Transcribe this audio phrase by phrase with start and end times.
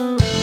[0.00, 0.37] O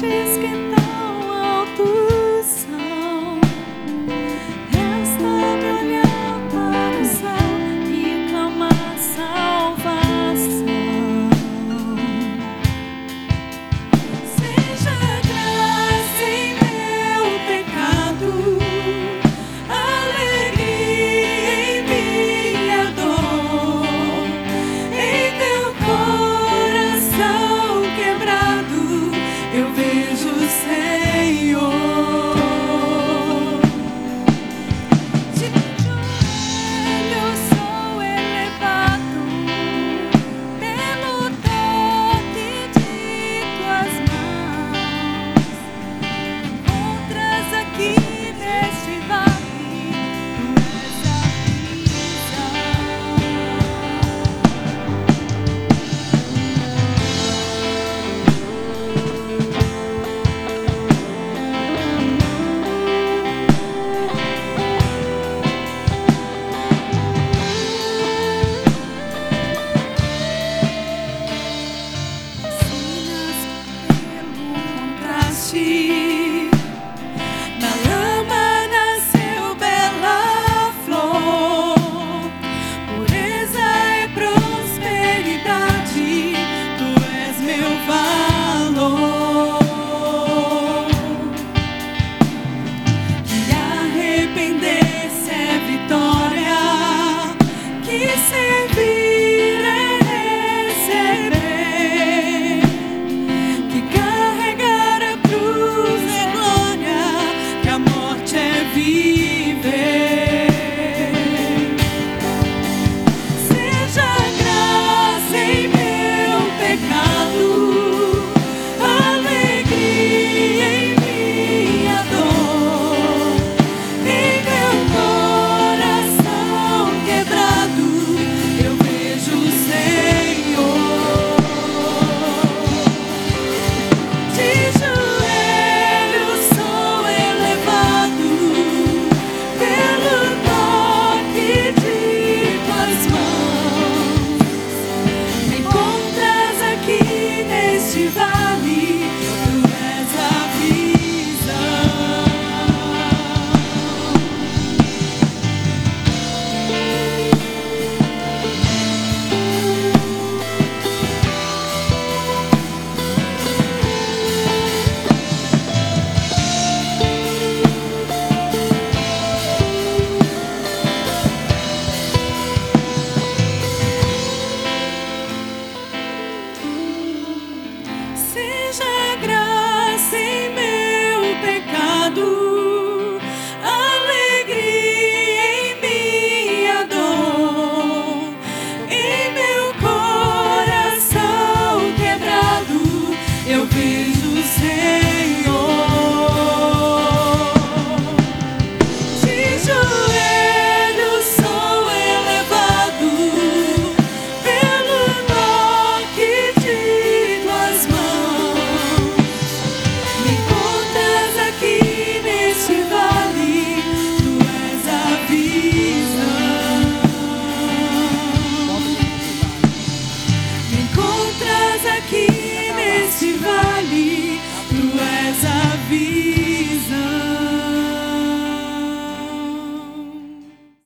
[0.00, 0.67] montes que